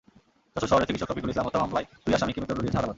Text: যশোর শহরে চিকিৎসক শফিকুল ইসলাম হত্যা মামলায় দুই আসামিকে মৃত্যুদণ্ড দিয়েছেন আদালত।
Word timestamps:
যশোর 0.53 0.69
শহরে 0.71 0.87
চিকিৎসক 0.87 1.09
শফিকুল 1.11 1.31
ইসলাম 1.31 1.45
হত্যা 1.47 1.61
মামলায় 1.63 1.87
দুই 2.05 2.13
আসামিকে 2.17 2.39
মৃত্যুদণ্ড 2.39 2.63
দিয়েছেন 2.65 2.79
আদালত। 2.81 2.89